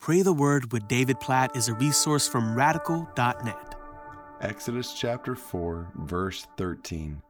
Pray 0.00 0.22
the 0.22 0.32
Word 0.32 0.72
with 0.72 0.88
David 0.88 1.20
Platt 1.20 1.54
is 1.54 1.68
a 1.68 1.74
resource 1.74 2.26
from 2.26 2.54
radical.net. 2.54 3.74
Exodus 4.40 4.94
chapter 4.94 5.34
4, 5.34 5.92
verse 5.94 6.46
13. 6.56 7.20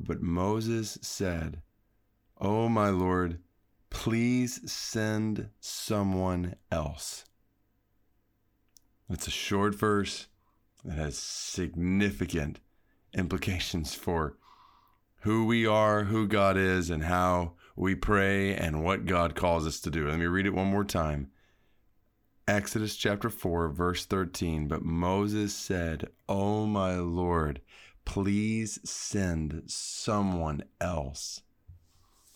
But 0.00 0.20
Moses 0.20 0.98
said, 1.02 1.62
Oh, 2.40 2.68
my 2.68 2.88
Lord, 2.88 3.38
please 3.90 4.60
send 4.68 5.50
someone 5.60 6.56
else. 6.72 7.26
It's 9.08 9.28
a 9.28 9.30
short 9.30 9.76
verse 9.76 10.26
that 10.84 10.98
has 10.98 11.16
significant 11.16 12.58
implications 13.12 13.94
for 13.94 14.36
who 15.20 15.46
we 15.46 15.64
are, 15.64 16.02
who 16.02 16.26
God 16.26 16.56
is, 16.56 16.90
and 16.90 17.04
how 17.04 17.52
we 17.76 17.94
pray 17.94 18.52
and 18.52 18.82
what 18.82 19.06
God 19.06 19.36
calls 19.36 19.64
us 19.64 19.78
to 19.82 19.92
do. 19.92 20.08
Let 20.08 20.18
me 20.18 20.26
read 20.26 20.46
it 20.46 20.54
one 20.54 20.66
more 20.66 20.84
time. 20.84 21.30
Exodus 22.46 22.96
chapter 22.96 23.30
4, 23.30 23.70
verse 23.70 24.04
13. 24.04 24.68
But 24.68 24.82
Moses 24.82 25.54
said, 25.54 26.08
Oh 26.28 26.66
my 26.66 26.96
Lord, 26.96 27.60
please 28.04 28.78
send 28.84 29.62
someone 29.66 30.62
else. 30.80 31.40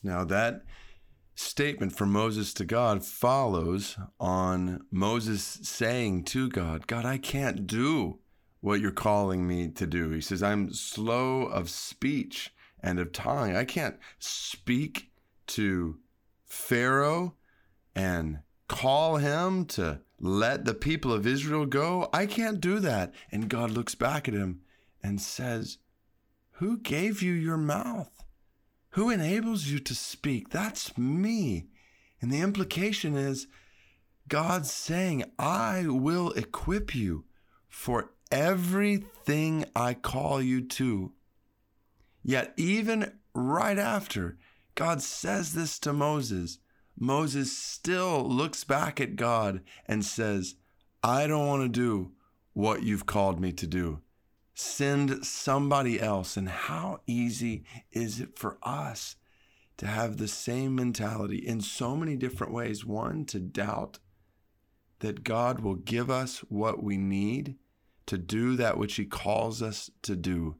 Now, 0.02 0.24
that 0.24 0.64
statement 1.34 1.92
from 1.92 2.10
Moses 2.10 2.54
to 2.54 2.64
God 2.64 3.04
follows 3.04 3.98
on 4.18 4.80
Moses 4.90 5.42
saying 5.62 6.24
to 6.24 6.48
God, 6.48 6.86
God, 6.86 7.04
I 7.04 7.18
can't 7.18 7.66
do 7.66 8.20
what 8.60 8.80
you're 8.80 8.90
calling 8.90 9.46
me 9.46 9.68
to 9.68 9.86
do. 9.86 10.10
He 10.10 10.20
says, 10.20 10.42
I'm 10.42 10.72
slow 10.72 11.42
of 11.42 11.68
speech 11.68 12.52
and 12.82 12.98
of 12.98 13.12
tongue. 13.12 13.54
I 13.54 13.64
can't 13.64 13.98
speak 14.18 15.10
to 15.48 15.98
Pharaoh 16.46 17.34
and 17.94 18.40
call 18.68 19.16
him 19.16 19.64
to 19.66 20.00
let 20.20 20.64
the 20.64 20.74
people 20.74 21.12
of 21.12 21.26
Israel 21.26 21.66
go? 21.66 22.08
I 22.12 22.26
can't 22.26 22.60
do 22.60 22.78
that. 22.80 23.12
And 23.32 23.48
God 23.48 23.70
looks 23.70 23.94
back 23.94 24.28
at 24.28 24.34
him 24.34 24.60
and 25.02 25.20
says, 25.20 25.78
Who 26.52 26.78
gave 26.78 27.22
you 27.22 27.32
your 27.32 27.56
mouth? 27.56 28.24
Who 28.90 29.10
enables 29.10 29.66
you 29.66 29.78
to 29.80 29.94
speak? 29.94 30.50
That's 30.50 30.96
me. 30.96 31.68
And 32.20 32.30
the 32.30 32.40
implication 32.40 33.16
is 33.16 33.46
God's 34.28 34.70
saying, 34.70 35.24
I 35.38 35.86
will 35.86 36.32
equip 36.32 36.94
you 36.94 37.24
for 37.68 38.10
everything 38.30 39.64
I 39.74 39.94
call 39.94 40.42
you 40.42 40.60
to. 40.62 41.12
Yet, 42.22 42.52
even 42.56 43.12
right 43.34 43.78
after 43.78 44.36
God 44.74 45.00
says 45.00 45.54
this 45.54 45.78
to 45.80 45.92
Moses, 45.92 46.58
Moses 47.00 47.56
still 47.56 48.28
looks 48.28 48.64
back 48.64 49.00
at 49.00 49.16
God 49.16 49.60
and 49.86 50.04
says, 50.04 50.56
I 51.02 51.26
don't 51.26 51.46
want 51.46 51.62
to 51.62 51.68
do 51.68 52.12
what 52.52 52.82
you've 52.82 53.06
called 53.06 53.40
me 53.40 53.52
to 53.52 53.66
do. 53.66 54.00
Send 54.54 55.24
somebody 55.24 56.00
else. 56.00 56.36
And 56.36 56.48
how 56.48 57.00
easy 57.06 57.64
is 57.92 58.20
it 58.20 58.36
for 58.36 58.58
us 58.62 59.16
to 59.76 59.86
have 59.86 60.16
the 60.16 60.26
same 60.26 60.74
mentality 60.74 61.36
in 61.36 61.60
so 61.60 61.94
many 61.94 62.16
different 62.16 62.52
ways? 62.52 62.84
One, 62.84 63.24
to 63.26 63.38
doubt 63.38 64.00
that 64.98 65.22
God 65.22 65.60
will 65.60 65.76
give 65.76 66.10
us 66.10 66.38
what 66.48 66.82
we 66.82 66.96
need 66.96 67.54
to 68.06 68.18
do 68.18 68.56
that 68.56 68.76
which 68.76 68.96
He 68.96 69.04
calls 69.04 69.62
us 69.62 69.90
to 70.02 70.16
do. 70.16 70.56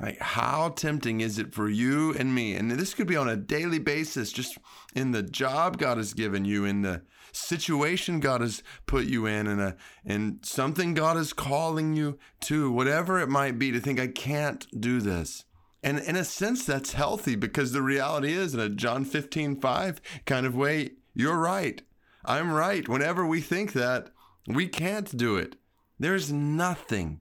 Like, 0.00 0.18
how 0.20 0.70
tempting 0.70 1.20
is 1.20 1.38
it 1.38 1.54
for 1.54 1.70
you 1.70 2.12
and 2.14 2.34
me? 2.34 2.54
And 2.54 2.70
this 2.70 2.92
could 2.92 3.06
be 3.06 3.16
on 3.16 3.28
a 3.28 3.36
daily 3.36 3.78
basis, 3.78 4.30
just 4.30 4.58
in 4.94 5.12
the 5.12 5.22
job 5.22 5.78
God 5.78 5.96
has 5.96 6.12
given 6.12 6.44
you, 6.44 6.64
in 6.64 6.82
the 6.82 7.02
situation 7.32 8.20
God 8.20 8.40
has 8.40 8.62
put 8.86 9.06
you 9.06 9.26
in, 9.26 9.46
and 9.46 9.60
a 9.60 9.76
and 10.04 10.44
something 10.44 10.94
God 10.94 11.16
is 11.16 11.32
calling 11.32 11.94
you 11.94 12.18
to, 12.42 12.70
whatever 12.70 13.18
it 13.20 13.28
might 13.28 13.58
be, 13.58 13.72
to 13.72 13.80
think 13.80 13.98
I 13.98 14.08
can't 14.08 14.66
do 14.78 15.00
this. 15.00 15.44
And 15.82 15.98
in 15.98 16.16
a 16.16 16.24
sense, 16.24 16.66
that's 16.66 16.92
healthy 16.92 17.36
because 17.36 17.72
the 17.72 17.82
reality 17.82 18.32
is, 18.32 18.54
in 18.54 18.60
a 18.60 18.68
John 18.68 19.04
15, 19.04 19.60
5 19.60 20.00
kind 20.24 20.44
of 20.44 20.56
way, 20.56 20.90
you're 21.14 21.38
right. 21.38 21.80
I'm 22.24 22.52
right. 22.52 22.88
Whenever 22.88 23.24
we 23.24 23.40
think 23.40 23.72
that, 23.72 24.10
we 24.46 24.68
can't 24.68 25.16
do 25.16 25.36
it. 25.36 25.56
There's 25.98 26.32
nothing 26.32 27.20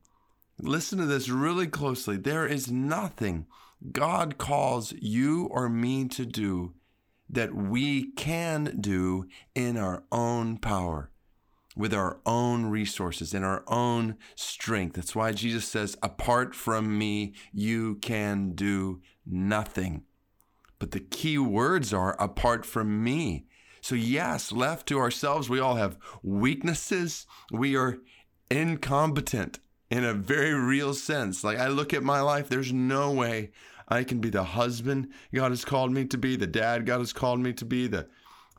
Listen 0.60 1.00
to 1.00 1.06
this 1.06 1.30
really 1.30 1.68
closely. 1.68 2.18
There 2.18 2.48
is 2.48 2.72
nothing 2.72 3.46
God 3.92 4.38
calls 4.38 4.94
you 4.94 5.46
or 5.46 5.70
me 5.70 6.08
to 6.10 6.26
do 6.26 6.74
that 7.30 7.54
we 7.54 8.12
can 8.14 8.78
do 8.80 9.28
in 9.54 9.78
our 9.78 10.04
own 10.12 10.58
power, 10.58 11.12
with 11.76 11.94
our 11.94 12.20
own 12.26 12.68
resources, 12.68 13.34
in 13.34 13.44
our 13.44 13.64
own 13.68 14.16
strength. 14.36 14.96
That's 14.96 15.16
why 15.16 15.34
Jesus 15.34 15.68
says, 15.68 15.98
Apart 16.02 16.56
from 16.56 16.98
me, 16.98 17.34
you 17.52 17.96
can 17.96 18.52
do 18.52 19.02
nothing. 19.26 20.04
But 20.80 20.92
the 20.92 21.00
key 21.00 21.38
words 21.38 21.94
are 21.94 22.16
apart 22.22 22.66
from 22.66 23.04
me. 23.04 23.48
So, 23.82 23.96
yes, 23.96 24.52
left 24.52 24.88
to 24.88 25.00
ourselves, 25.00 25.50
we 25.50 25.60
all 25.60 25.76
have 25.76 25.98
weaknesses. 26.24 27.28
We 27.52 27.76
are 27.76 28.00
incompetent 28.50 29.60
in 29.96 30.04
a 30.04 30.14
very 30.14 30.54
real 30.54 30.94
sense. 30.94 31.42
Like 31.44 31.58
I 31.58 31.70
look 31.70 31.94
at 31.94 32.04
my 32.04 32.20
life, 32.20 32.50
there's 32.50 32.74
no 32.74 33.12
way 33.12 33.52
I 33.88 34.04
can 34.04 34.20
be 34.20 34.30
the 34.30 34.44
husband 34.44 35.10
God 35.34 35.52
has 35.52 35.64
called 35.64 35.92
me 35.92 36.04
to 36.06 36.18
be, 36.18 36.36
the 36.36 36.48
dad 36.48 36.86
God 36.86 37.00
has 37.00 37.14
called 37.14 37.40
me 37.40 37.54
to 37.54 37.64
be, 37.64 37.88
the 37.88 38.08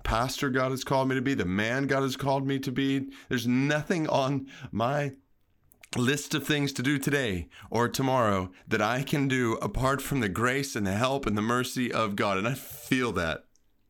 pastor 0.02 0.48
God 0.48 0.70
has 0.70 0.82
called 0.82 1.08
me 1.08 1.14
to 1.14 1.20
be, 1.20 1.34
the 1.34 1.44
man 1.44 1.88
God 1.88 2.02
has 2.02 2.16
called 2.16 2.46
me 2.46 2.58
to 2.60 2.72
be. 2.72 3.10
There's 3.28 3.46
nothing 3.46 4.08
on 4.08 4.46
my 4.72 5.12
list 5.94 6.34
of 6.34 6.46
things 6.46 6.72
to 6.72 6.82
do 6.82 6.98
today 6.98 7.48
or 7.70 7.86
tomorrow 7.88 8.50
that 8.66 8.80
I 8.80 9.02
can 9.02 9.28
do 9.28 9.54
apart 9.54 10.00
from 10.00 10.20
the 10.20 10.30
grace 10.30 10.74
and 10.74 10.86
the 10.86 10.92
help 10.92 11.26
and 11.26 11.36
the 11.36 11.42
mercy 11.42 11.92
of 11.92 12.16
God. 12.16 12.38
And 12.38 12.48
I 12.48 12.54
feel 12.54 13.12
that. 13.12 13.44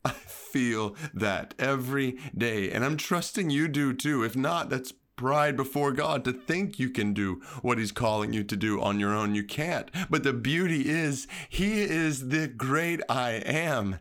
I 0.05 0.11
feel 0.11 0.97
that 1.15 1.55
every 1.61 2.19
day. 2.37 2.73
And 2.73 2.85
I'm 2.85 2.97
trusting 2.97 3.51
you 3.51 3.69
do 3.69 3.93
too. 3.93 4.25
If 4.25 4.37
not, 4.37 4.69
that's 4.69 4.93
pride 5.17 5.57
before 5.57 5.93
God 5.93 6.25
to 6.25 6.33
think 6.33 6.79
you 6.79 6.91
can 6.91 7.13
do 7.13 7.41
what 7.63 7.79
He's 7.79 7.93
calling 7.93 8.33
you 8.33 8.45
to 8.45 8.57
do 8.57 8.81
on 8.81 9.01
your 9.01 9.15
own. 9.15 9.35
You 9.35 9.45
can't. 9.45 9.91
But 10.11 10.23
the 10.23 10.33
beauty 10.33 10.89
is, 10.89 11.27
He 11.49 11.83
is 11.83 12.29
the 12.29 12.47
great 12.47 13.01
I 13.09 13.33
am 13.33 13.99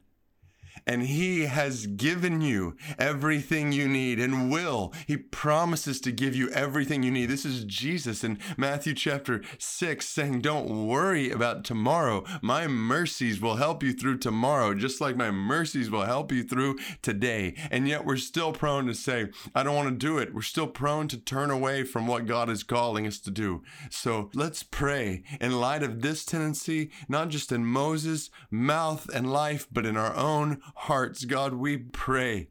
and 0.87 1.03
He 1.03 1.45
has 1.45 1.87
given 1.87 2.41
you 2.41 2.75
everything 2.97 3.71
you 3.71 3.87
need 3.87 4.19
and 4.19 4.51
will. 4.51 4.93
He 5.07 5.17
promises 5.17 5.99
to 6.01 6.11
give 6.11 6.35
you 6.35 6.49
everything 6.51 7.03
you 7.03 7.11
need. 7.11 7.27
This 7.27 7.45
is 7.45 7.63
Jesus 7.63 8.23
in 8.23 8.39
Matthew 8.57 8.93
chapter 8.93 9.41
6 9.57 10.07
saying, 10.07 10.41
Don't 10.41 10.87
worry 10.87 11.31
about 11.31 11.63
tomorrow. 11.63 12.23
My 12.41 12.67
mercies 12.67 13.41
will 13.41 13.55
help 13.55 13.83
you 13.83 13.93
through 13.93 14.19
tomorrow, 14.19 14.73
just 14.73 15.01
like 15.01 15.15
my 15.15 15.31
mercies 15.31 15.89
will 15.89 16.05
help 16.05 16.31
you 16.31 16.43
through 16.43 16.77
today. 17.01 17.55
And 17.71 17.87
yet 17.87 18.05
we're 18.05 18.17
still 18.17 18.51
prone 18.51 18.85
to 18.87 18.93
say, 18.93 19.29
I 19.53 19.63
don't 19.63 19.75
want 19.75 19.89
to 19.89 20.05
do 20.05 20.17
it. 20.17 20.33
We're 20.33 20.41
still 20.41 20.67
prone 20.67 21.07
to 21.09 21.17
turn 21.17 21.49
away 21.49 21.83
from 21.83 22.07
what 22.07 22.25
God 22.25 22.49
is 22.49 22.63
calling 22.63 23.07
us 23.07 23.19
to 23.19 23.31
do. 23.31 23.63
So 23.89 24.29
let's 24.33 24.63
pray 24.63 25.23
in 25.39 25.59
light 25.59 25.83
of 25.83 26.01
this 26.01 26.25
tendency, 26.25 26.91
not 27.07 27.29
just 27.29 27.51
in 27.51 27.65
Moses' 27.65 28.29
mouth 28.51 29.09
and 29.13 29.31
life, 29.31 29.67
but 29.71 29.85
in 29.85 29.97
our 29.97 30.15
own 30.15 30.61
hearts, 30.75 31.25
God, 31.25 31.53
we 31.53 31.77
pray 31.77 32.49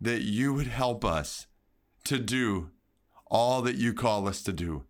that 0.00 0.22
you 0.22 0.52
would 0.54 0.66
help 0.66 1.04
us 1.04 1.46
to 2.04 2.18
do 2.18 2.70
all 3.26 3.62
that 3.62 3.76
you 3.76 3.94
call 3.94 4.28
us 4.28 4.42
to 4.42 4.52
do. 4.52 4.84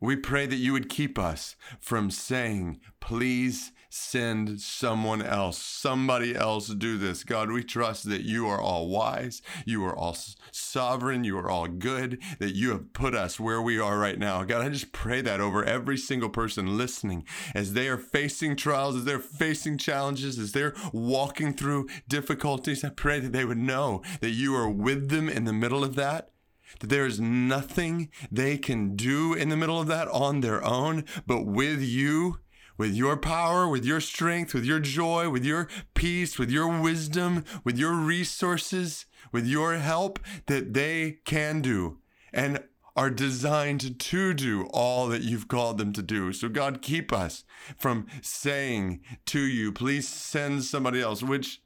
We 0.00 0.16
pray 0.16 0.46
that 0.46 0.56
you 0.56 0.72
would 0.72 0.88
keep 0.88 1.18
us 1.18 1.56
from 1.78 2.10
saying, 2.10 2.80
please 3.00 3.72
send 3.90 4.60
someone 4.60 5.20
else, 5.20 5.58
somebody 5.58 6.34
else 6.34 6.68
do 6.68 6.96
this. 6.96 7.24
God, 7.24 7.50
we 7.50 7.64
trust 7.64 8.08
that 8.08 8.22
you 8.22 8.46
are 8.46 8.60
all 8.60 8.88
wise, 8.88 9.42
you 9.66 9.84
are 9.84 9.94
all 9.94 10.16
sovereign, 10.52 11.24
you 11.24 11.36
are 11.36 11.50
all 11.50 11.66
good, 11.66 12.22
that 12.38 12.54
you 12.54 12.70
have 12.70 12.92
put 12.92 13.14
us 13.14 13.40
where 13.40 13.60
we 13.60 13.78
are 13.78 13.98
right 13.98 14.18
now. 14.18 14.44
God, 14.44 14.62
I 14.62 14.68
just 14.68 14.92
pray 14.92 15.20
that 15.22 15.40
over 15.40 15.64
every 15.64 15.98
single 15.98 16.30
person 16.30 16.78
listening 16.78 17.24
as 17.54 17.72
they 17.72 17.88
are 17.88 17.98
facing 17.98 18.54
trials, 18.54 18.94
as 18.94 19.04
they're 19.04 19.18
facing 19.18 19.76
challenges, 19.76 20.38
as 20.38 20.52
they're 20.52 20.74
walking 20.92 21.52
through 21.52 21.88
difficulties. 22.08 22.84
I 22.84 22.90
pray 22.90 23.18
that 23.18 23.32
they 23.32 23.44
would 23.44 23.58
know 23.58 24.02
that 24.20 24.30
you 24.30 24.54
are 24.54 24.70
with 24.70 25.10
them 25.10 25.28
in 25.28 25.44
the 25.44 25.52
middle 25.52 25.82
of 25.82 25.96
that 25.96 26.30
that 26.78 26.88
there 26.88 27.06
is 27.06 27.20
nothing 27.20 28.10
they 28.30 28.56
can 28.56 28.96
do 28.96 29.34
in 29.34 29.48
the 29.48 29.56
middle 29.56 29.80
of 29.80 29.88
that 29.88 30.08
on 30.08 30.40
their 30.40 30.64
own, 30.64 31.04
but 31.26 31.44
with 31.44 31.82
you, 31.82 32.38
with 32.78 32.94
your 32.94 33.16
power, 33.16 33.68
with 33.68 33.84
your 33.84 34.00
strength, 34.00 34.54
with 34.54 34.64
your 34.64 34.80
joy, 34.80 35.28
with 35.28 35.44
your 35.44 35.68
peace, 35.94 36.38
with 36.38 36.50
your 36.50 36.80
wisdom, 36.80 37.44
with 37.62 37.76
your 37.76 37.92
resources, 37.92 39.04
with 39.32 39.46
your 39.46 39.76
help, 39.76 40.18
that 40.46 40.72
they 40.72 41.18
can 41.24 41.60
do 41.60 41.98
and 42.32 42.62
are 42.96 43.10
designed 43.10 43.98
to 43.98 44.34
do 44.34 44.66
all 44.72 45.08
that 45.08 45.22
you've 45.22 45.48
called 45.48 45.78
them 45.78 45.92
to 45.92 46.02
do. 46.02 46.32
So, 46.32 46.48
God, 46.48 46.82
keep 46.82 47.12
us 47.12 47.44
from 47.76 48.06
saying 48.22 49.00
to 49.26 49.40
you, 49.40 49.72
please 49.72 50.08
send 50.08 50.64
somebody 50.64 51.00
else, 51.00 51.22
which 51.22 51.62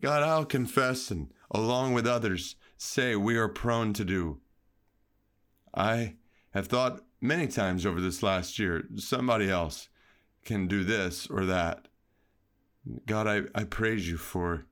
God, 0.00 0.22
I'll 0.22 0.44
confess 0.44 1.10
and 1.10 1.32
along 1.50 1.94
with 1.94 2.06
others 2.06 2.56
say 2.76 3.16
we 3.16 3.36
are 3.36 3.48
prone 3.48 3.92
to 3.94 4.04
do. 4.04 4.40
I 5.74 6.14
have 6.50 6.68
thought 6.68 7.02
many 7.20 7.46
times 7.46 7.84
over 7.84 8.00
this 8.00 8.22
last 8.22 8.58
year 8.58 8.84
somebody 8.96 9.50
else 9.50 9.88
can 10.44 10.66
do 10.66 10.84
this 10.84 11.26
or 11.26 11.44
that. 11.46 11.88
God, 13.06 13.26
I, 13.26 13.42
I 13.54 13.64
praise 13.64 14.08
you 14.08 14.16
for 14.16 14.66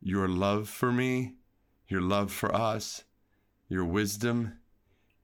your 0.00 0.28
love 0.28 0.68
for 0.68 0.92
me, 0.92 1.34
your 1.88 2.00
love 2.00 2.32
for 2.32 2.54
us, 2.54 3.04
your 3.68 3.84
wisdom, 3.84 4.58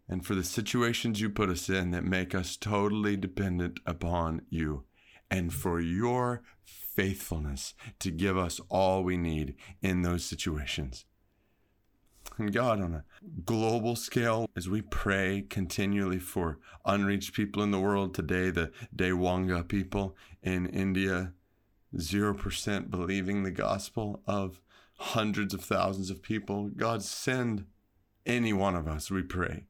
and 0.08 0.24
for 0.24 0.34
the 0.34 0.44
situations 0.44 1.20
you 1.20 1.30
put 1.30 1.48
us 1.48 1.68
in 1.68 1.92
that 1.92 2.04
make 2.04 2.34
us 2.34 2.56
totally 2.56 3.16
dependent 3.16 3.80
upon 3.86 4.42
you, 4.50 4.84
and 5.30 5.52
for 5.52 5.80
your 5.80 6.42
faithfulness 6.64 7.74
to 8.00 8.10
give 8.10 8.36
us 8.36 8.60
all 8.68 9.04
we 9.04 9.16
need 9.16 9.54
in 9.80 10.02
those 10.02 10.24
situations. 10.24 11.04
And 12.40 12.54
God, 12.54 12.80
on 12.80 12.94
a 12.94 13.04
global 13.44 13.94
scale, 13.94 14.48
as 14.56 14.66
we 14.66 14.80
pray 14.80 15.44
continually 15.50 16.18
for 16.18 16.58
unreached 16.86 17.34
people 17.34 17.62
in 17.62 17.70
the 17.70 17.78
world 17.78 18.14
today, 18.14 18.48
the 18.48 18.72
Dewanga 18.96 19.68
people 19.68 20.16
in 20.42 20.64
India, 20.64 21.34
0% 21.94 22.90
believing 22.90 23.42
the 23.42 23.50
gospel 23.50 24.22
of 24.26 24.62
hundreds 24.96 25.52
of 25.52 25.62
thousands 25.62 26.08
of 26.08 26.22
people. 26.22 26.70
God, 26.70 27.02
send 27.02 27.66
any 28.24 28.54
one 28.54 28.74
of 28.74 28.88
us, 28.88 29.10
we 29.10 29.22
pray. 29.22 29.66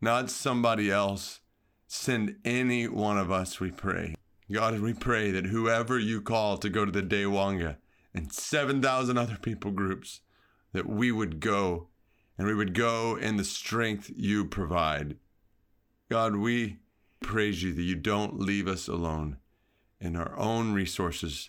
Not 0.00 0.30
somebody 0.30 0.88
else. 0.88 1.40
Send 1.88 2.36
any 2.44 2.86
one 2.86 3.18
of 3.18 3.32
us, 3.32 3.58
we 3.58 3.72
pray. 3.72 4.14
God, 4.52 4.78
we 4.78 4.94
pray 4.94 5.32
that 5.32 5.46
whoever 5.46 5.98
you 5.98 6.20
call 6.20 6.58
to 6.58 6.68
go 6.68 6.84
to 6.84 6.92
the 6.92 7.02
Dewanga 7.02 7.78
and 8.14 8.32
7,000 8.32 9.18
other 9.18 9.36
people 9.42 9.72
groups, 9.72 10.20
that 10.76 10.86
we 10.86 11.10
would 11.10 11.40
go 11.40 11.88
and 12.36 12.46
we 12.46 12.54
would 12.54 12.74
go 12.74 13.16
in 13.16 13.38
the 13.38 13.44
strength 13.44 14.12
you 14.14 14.44
provide. 14.44 15.16
God, 16.10 16.36
we 16.36 16.80
praise 17.22 17.62
you 17.62 17.72
that 17.72 17.82
you 17.82 17.94
don't 17.94 18.38
leave 18.38 18.68
us 18.68 18.86
alone 18.86 19.38
in 19.98 20.16
our 20.16 20.38
own 20.38 20.74
resources 20.74 21.48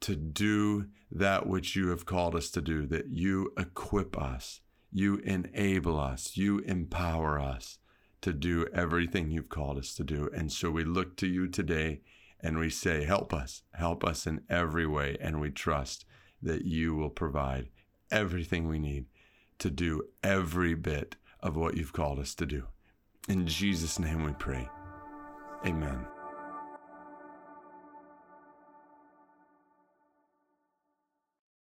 to 0.00 0.14
do 0.14 0.84
that 1.10 1.46
which 1.46 1.76
you 1.76 1.88
have 1.88 2.04
called 2.04 2.36
us 2.36 2.50
to 2.50 2.60
do, 2.60 2.86
that 2.88 3.08
you 3.08 3.50
equip 3.56 4.18
us, 4.18 4.60
you 4.92 5.16
enable 5.20 5.98
us, 5.98 6.36
you 6.36 6.58
empower 6.58 7.40
us 7.40 7.78
to 8.20 8.34
do 8.34 8.66
everything 8.74 9.30
you've 9.30 9.48
called 9.48 9.78
us 9.78 9.94
to 9.94 10.04
do. 10.04 10.28
And 10.36 10.52
so 10.52 10.70
we 10.70 10.84
look 10.84 11.16
to 11.16 11.26
you 11.26 11.48
today 11.48 12.02
and 12.38 12.58
we 12.58 12.68
say, 12.68 13.04
Help 13.04 13.32
us, 13.32 13.62
help 13.72 14.04
us 14.04 14.26
in 14.26 14.42
every 14.50 14.86
way. 14.86 15.16
And 15.22 15.40
we 15.40 15.48
trust 15.50 16.04
that 16.42 16.66
you 16.66 16.94
will 16.94 17.08
provide 17.08 17.70
everything 18.10 18.68
we 18.68 18.78
need 18.78 19.06
to 19.58 19.70
do 19.70 20.02
every 20.22 20.74
bit 20.74 21.16
of 21.40 21.56
what 21.56 21.76
you've 21.76 21.92
called 21.92 22.18
us 22.18 22.34
to 22.36 22.46
do. 22.46 22.64
In 23.28 23.46
Jesus' 23.46 23.98
name 23.98 24.24
we 24.24 24.32
pray. 24.32 24.68
Amen. 25.66 26.06